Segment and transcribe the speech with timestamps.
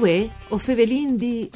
[0.00, 1.50] Uè, o fevelin di...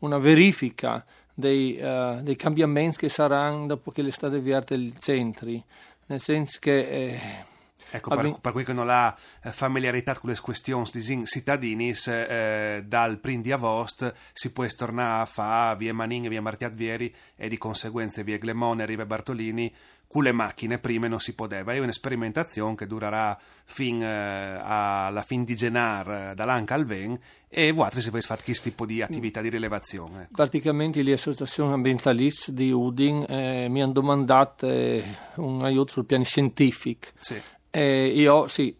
[0.00, 5.62] una verifica dei, uh, dei, cambiamenti che saranno dopo che l'estate avviate i centri,
[6.06, 6.88] nel senso che...
[6.88, 7.52] Eh,
[7.96, 12.82] Ecco, per, per cui che non ha eh, familiarità con le questioni di cittadini, eh,
[12.84, 17.48] dal prim di agosto si può tornare a fare via Manin, via Martiat Vieri e
[17.48, 19.72] di conseguenza via Glemone, Rive Bartolini,
[20.14, 21.72] con le macchine prima non si poteva.
[21.72, 27.72] È un'esperimentazione che durerà fin eh, alla fin di gennaio, eh, dall'anca al ven, e
[27.72, 30.22] voi si può fare questo tipo di attività di rilevazione.
[30.22, 30.32] Ecco.
[30.32, 35.04] Praticamente le associazioni ambientaliste di Udin eh, mi hanno domandato eh,
[35.36, 37.08] un aiuto sul piano scientifico.
[37.18, 37.40] Sì.
[37.76, 38.72] Eh, io sì,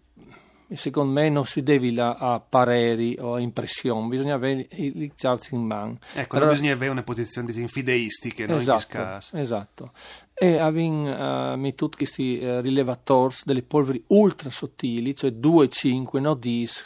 [0.72, 5.12] secondo me non si deve a pareri o a impressioni, bisogna avere il
[5.50, 5.98] in mano.
[6.12, 9.90] Ecco, non bisogna avere una posizione disinfideistiche, no, esatto, esatto.
[10.32, 16.34] E abbiamo uh, tutti questi uh, rilevatori delle polveri ultra sottili, cioè 2, 5, no
[16.34, 16.82] 10,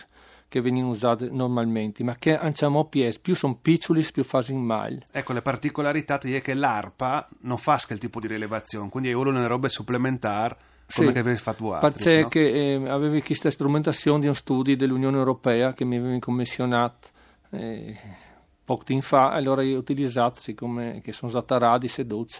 [0.49, 5.07] che vengono usate normalmente, ma che anciamo PS, più sono piccoli, più fanno in male.
[5.11, 9.47] Ecco, la particolarità è che l'ARPA non fa quel tipo di rilevazione, quindi è una
[9.47, 12.29] roba supplementare come sì, che avevi fatto voi Perché no?
[12.29, 17.09] che, eh, avevi questa strumentazione di un studio dell'Unione Europea che mi aveva commissionato
[17.51, 17.97] eh,
[18.65, 22.37] poco tempo fa, e allora io ho utilizzato, siccome che sono stata radi seduti,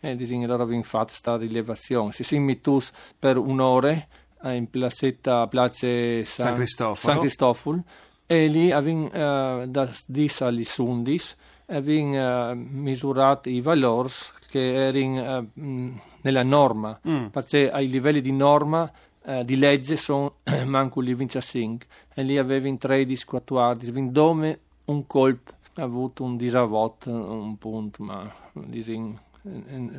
[0.00, 2.12] e disegno allora avevo fatto questa rilevazione.
[2.12, 4.06] Si si mitus per un'ora
[4.44, 7.12] in placetta Place San, San Cristoforo.
[7.12, 7.84] San Cristoforo
[8.26, 11.34] e lì avevo uh, da 10 agli 11
[11.66, 14.10] avevo uh, misurato i valori
[14.52, 17.28] che erano uh, nella norma, mm.
[17.28, 18.90] perché ai livelli di norma
[19.22, 20.32] uh, di legge sono
[20.66, 27.06] manco lì 25 e lì avevi 13, 14, dove un colpo ha avuto un disavot,
[27.06, 29.18] un punto, ma disin,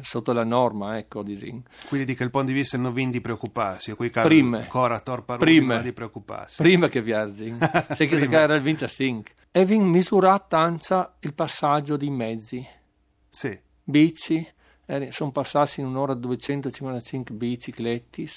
[0.02, 1.64] sotto la norma, ecco, disin.
[1.88, 5.94] Quindi di quel punto di vista non di preoccuparsi, qui prima, ancora torpa prima, di
[5.94, 6.62] preoccuparsi.
[6.62, 7.52] Prima che viaggi,
[7.90, 9.34] se che era il 25.
[9.50, 12.64] E vi misurato anche il passaggio di mezzi.
[13.28, 13.72] Sì.
[13.84, 14.48] Bici,
[15.10, 18.30] sono passati in un'ora 255 bicicletti,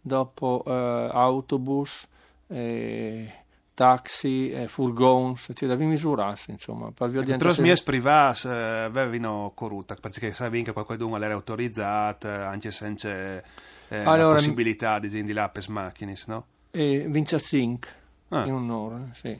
[0.00, 2.06] dopo eh, autobus,
[2.48, 3.32] eh,
[3.74, 6.90] taxi, eh, furgons, cioè devi misurarsi insomma.
[6.92, 12.70] Per via di trasmissioni private eh, avevano corrutta, perché sapevi che qualcuno era autorizzato, anche
[12.70, 13.42] senza eh,
[13.88, 16.46] allora, la possibilità di di là per macchine, no?
[16.70, 17.90] Eh, 25
[18.30, 18.46] ah.
[18.46, 19.38] in un'ora, sì.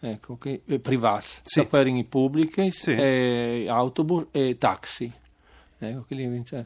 [0.00, 1.66] Ecco, che, eh, privati, sì.
[1.66, 2.92] per i pubblici, sì.
[2.92, 5.12] eh, autobus e taxi.
[5.78, 6.06] Ecco,
[6.44, 6.64] cioè.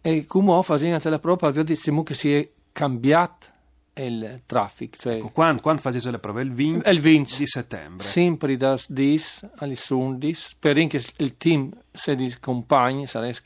[0.00, 3.46] E come facendo la prova, diciamo che si è cambiato
[3.94, 4.96] il traffico.
[4.96, 6.42] Cioè, ecco, quando, quando facete le prove?
[6.42, 8.06] Il 20, il 20 di settembre.
[8.06, 13.36] Sempre da 10 alle 11, spero che il team se di compagni sarebbe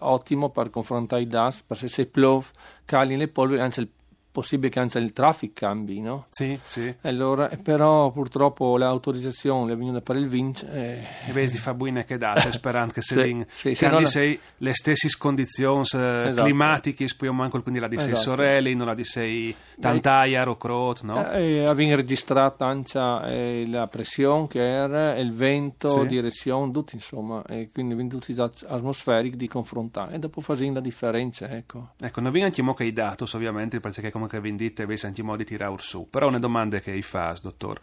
[0.00, 2.46] ottimo per confrontare i DAS, perché se piove,
[2.84, 3.88] cali le polveri, anzi il
[4.30, 6.26] possibile che anche il traffico cambi, no?
[6.30, 6.94] Sì, sì.
[7.02, 10.66] Allora, però purtroppo l'autorizzazione è venuta per il Vinci.
[10.66, 11.04] Eh...
[11.26, 14.38] E vedi di Fabuine che date, sperando che se sì, lì sì, sì, no, sei
[14.58, 16.42] le stesse condizioni eh, esatto.
[16.42, 18.30] climatiche, poi manco quindi la di sei esatto.
[18.30, 21.30] sorelle, non la di sei tantaia o crot, no?
[21.32, 26.06] Eh, abbiamo registrato anche eh, la pressione che era, il vento, sì.
[26.06, 31.90] direzione, tutto insomma, e quindi tutti atmosferici di confrontare e dopo facendo la differenza, ecco.
[32.00, 35.50] Ecco, non abbiamo anche i dati, ovviamente, perché come che vendite avete anche modi di
[35.50, 37.80] tirare su, però una domanda che hai fatto, dottor.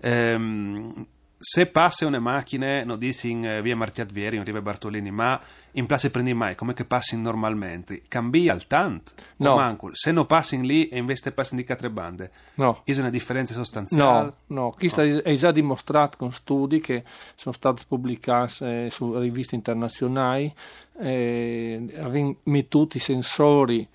[0.00, 1.06] Ehm,
[1.40, 5.40] se passa una macchina, non dici in eh, via Martiat Vieri, in Rive Bartolini, ma
[5.72, 9.12] in place prendi mai, come che passi normalmente, cambia il tanto?
[9.36, 9.54] No.
[9.54, 9.90] Manco.
[9.92, 12.82] Se non passi lì e invece passi di quattro bande, no.
[12.84, 14.32] è una differenza sostanziale?
[14.46, 14.74] No, no.
[14.76, 15.20] Questo no.
[15.20, 17.04] è già dimostrato con studi che
[17.36, 20.52] sono stati pubblicati eh, su riviste internazionali,
[21.00, 23.88] eh, avendo tutti i sensori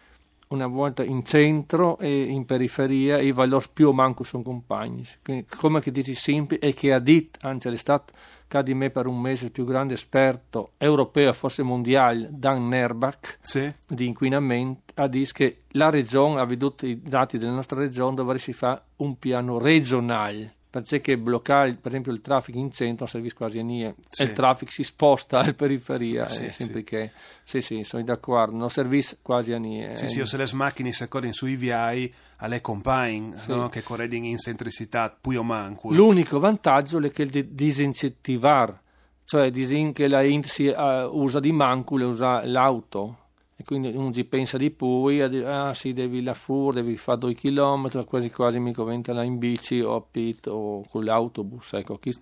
[0.54, 5.04] una volta in centro e in periferia i valori più o meno sono compagni.
[5.24, 8.14] Quindi, come che dici sempre e che ha detto anche l'estate
[8.48, 13.40] che di me per un mese il più grande esperto europeo, forse mondiale, Dan Nerbach,
[13.42, 13.74] sì.
[13.88, 18.38] di inquinamento, ha detto che la regione ha veduto i dati della nostra regione dove
[18.38, 23.32] si fa un piano regionale perché bloccare per esempio il traffico in centro non serve
[23.34, 24.24] quasi a niente sì.
[24.24, 26.84] e il traffico si sposta alla periferia sì, sempre sì.
[26.84, 27.12] che
[27.44, 31.04] sì sì sono d'accordo non serve quasi a niente sì sì se le macchine si
[31.04, 33.52] accorrono sui viai alle compagne sì.
[33.52, 33.70] no?
[33.70, 38.82] che corrono in centricità più o manco l'unico vantaggio è che il disincentivare
[39.26, 43.18] cioè disin che la Int si uh, usa di manco usa l'auto
[43.64, 44.72] quindi uno ci pensa di
[45.28, 49.24] dire, ah sì, devi la fur, devi fare due chilometri, quasi quasi mi conventa là
[49.24, 52.14] in bici o a pit o con l'autobus, ecco, chi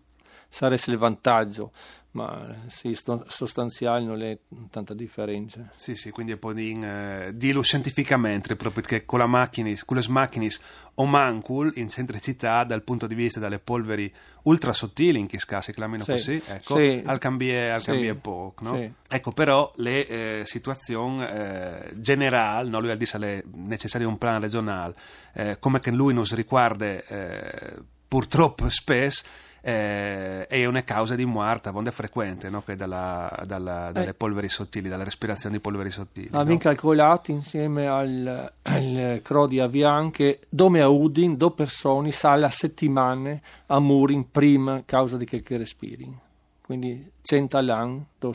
[0.51, 1.71] sarebbe il vantaggio
[2.11, 4.37] ma sì, sostanziale non è
[4.69, 5.71] tanta differenza.
[5.75, 9.71] Sì, sì, quindi è un po' di, eh, dirlo scientificamente, proprio perché con, la macchina,
[9.85, 10.49] con le macchine
[10.95, 14.13] o mancul in centricità dal punto di vista delle polveri
[14.43, 18.63] ultra sottili in Chiscassi, chiamiamolo sì, così, ecco, sì, al cambie, al cambie sì, poco,
[18.65, 18.93] no?
[19.07, 22.81] Ecco, però le eh, situazioni eh, generali, no?
[22.81, 24.95] lui ha detto che è necessario un piano regionale,
[25.33, 27.75] eh, come che lui non si riguarda eh,
[28.05, 29.23] purtroppo spesso,
[29.61, 32.63] eh, è una causa di morte abbastanza frequente no?
[32.75, 34.13] dalla, dalla, dalle eh.
[34.13, 36.27] polveri sottili, dalla respirazione di polveri sottili.
[36.27, 36.57] Abbiamo no?
[36.57, 43.41] calcolato insieme al, al Crodi Avian che dome a Udin, due persone sale a settimane
[43.67, 46.29] a Murin prima causa di che, che respiri
[46.71, 48.33] quindi 100 all'anno per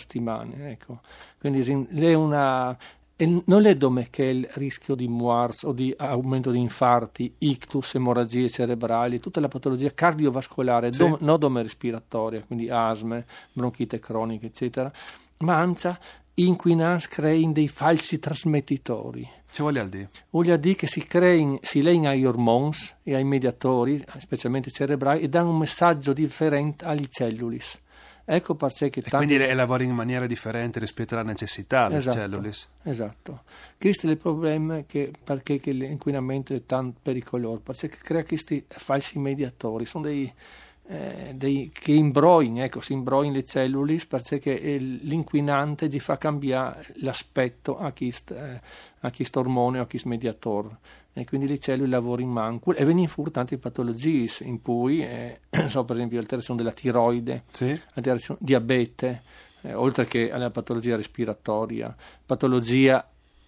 [0.00, 0.70] settimane.
[0.70, 1.00] Ecco.
[1.38, 1.60] Quindi
[2.00, 2.74] è una,
[3.20, 7.96] e non è dome che il rischio di MUARS o di aumento di infarti, ictus,
[7.96, 11.00] emorragie cerebrali, tutta la patologia cardiovascolare, sì.
[11.00, 14.92] dom, non dome respiratoria, quindi asme, bronchite croniche, eccetera,
[15.38, 15.98] ma ancia
[16.34, 19.28] inquinans crein dei falsi trasmettitori.
[19.50, 20.10] Ci voglia dire?
[20.30, 25.28] Voglia dire che si, crein, si lein ai ormoni e ai mediatori, specialmente cerebrali, e
[25.28, 27.80] danno un messaggio differente agli cellulis
[28.30, 29.10] Ecco perché tanti...
[29.10, 32.52] quindi lavora in maniera differente rispetto alla necessità delle esatto, cellule.
[32.82, 33.42] Esatto.
[33.78, 39.18] Questo è il problema che, perché che l'inquinamento è tanto pericoloso, perché crea questi falsi
[39.18, 40.30] mediatori, sono dei,
[40.88, 47.78] eh, dei che imbrogliano, ecco, si imbrogliano le cellule perché l'inquinante gli fa cambiare l'aspetto
[47.78, 48.60] a questo eh,
[49.36, 50.76] ormone o a questo mediatore
[51.18, 55.40] e quindi le cellule lavorano in manco e vengono fuori tante patologie in cui, eh,
[55.66, 57.78] so, per esempio, alterazione della tiroide, sì.
[57.94, 59.22] alterazione diabete,
[59.62, 61.94] eh, oltre che alla patologia respiratoria,
[62.24, 63.04] patologia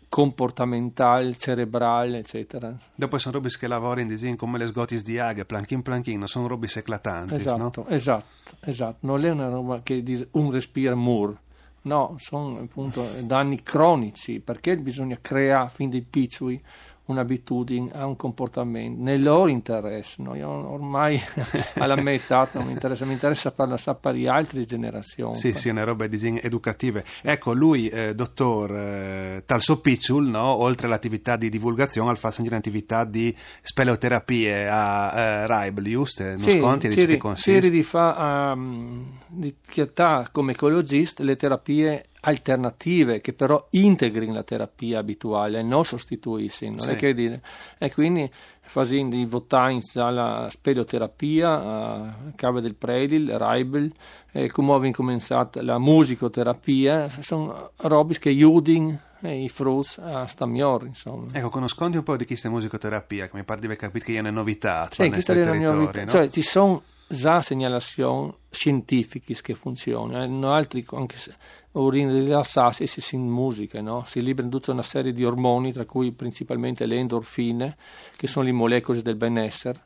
[0.09, 2.77] comportamentale, cerebrale, eccetera.
[2.93, 6.67] Dopo sono robe che lavorano in come le sgotis di aghe, planchin planchin, sono robe
[6.75, 7.87] eclatanti, esatto, no?
[7.89, 11.39] Esatto, esatto, non è una roba che dice un respiro mur,
[11.83, 16.61] no, sono appunto danni cronici, perché bisogna creare fin dei piccoli
[17.11, 20.23] un'abitudine, a un comportamento, nel loro interesse.
[20.23, 20.35] No?
[20.35, 21.21] Io ormai
[21.79, 25.37] alla metà non mi interessa, mi interessa parlare sapere altre generazioni.
[25.37, 27.05] Sì, sì, una roba di educative.
[27.23, 30.43] Ecco, lui, eh, dottor eh, Talso Picciul, no?
[30.43, 36.25] oltre all'attività di divulgazione, fa anche un'attività di speleoterapie a eh, Raibel, giusto?
[36.25, 37.63] Non sì, sconti di che consiste?
[37.63, 44.43] Sì, di fa um, di chiatà come ecologista le terapie alternative che però integrino la
[44.43, 46.79] terapia abituale e non sostituiscono.
[46.79, 47.41] Sì.
[47.79, 53.93] E quindi facendo i votani dalla speleoterapia a Cave del Predil, Raibel,
[54.33, 60.87] e come abbiamo cominciato la musicoterapia, sono robe che aiutano i frutti a sta migliore,
[60.87, 61.27] insomma.
[61.33, 64.31] Ecco, conoscondi un po' di questa musicoterapia, che mi pare di capire che è una
[64.31, 66.07] novità sì, nel territorio, no?
[66.07, 71.35] Cioè, ci sono già segnalazioni scientifiche che funzionano, eh, altri anche se
[71.73, 74.05] urine rilassarsi si in musica, no?
[74.07, 77.77] si liberano tutta una serie di ormoni, tra cui principalmente le endorfine,
[78.17, 79.81] che sono le molecole del benessere.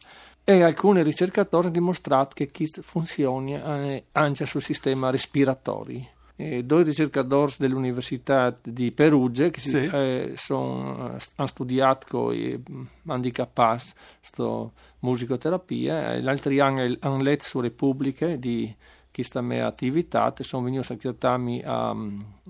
[0.45, 6.07] E alcuni ricercatori hanno dimostrato che questo funziona eh, anche sul sistema respiratorio.
[6.37, 9.85] E due ricercatori dell'Università di Perugia che sì.
[9.85, 12.61] eh, son, hanno studiato con i
[13.07, 13.85] handicappati
[14.19, 18.75] questa musicoterapia e l'altro anno hanno letto su Repubbliche di
[19.12, 21.97] questa mia attività sono venuto a a,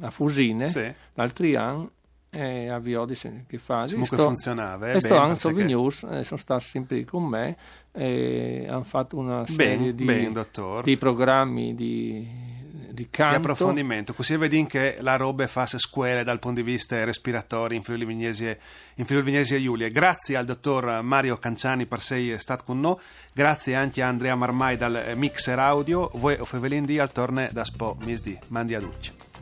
[0.01, 0.91] a Fusine sì.
[1.13, 1.91] l'altro anno
[2.31, 6.25] e a Viodi che fa comunque sto, funzionava eh, e sto anche sono venuto eh,
[6.25, 7.57] sono stati sempre con me
[7.93, 10.47] e hanno fatto una serie ben, di, ben,
[10.83, 12.27] di programmi di
[12.95, 13.37] di canto.
[13.37, 17.83] Di approfondimento, così vedi che la roba fa scuole dal punto di vista respiratorio in
[17.83, 18.57] Friuli Vignesi
[18.95, 19.89] in Friuli Vignesi e Giulia.
[19.89, 22.97] Grazie al dottor Mario Canciani per essere stato con noi,
[23.33, 27.65] grazie anche a Andrea Marmai dal mixer audio, voi o Fevelin di al torne da
[27.65, 28.39] Spo Misdi.
[28.49, 29.34] Mandi a Ducci.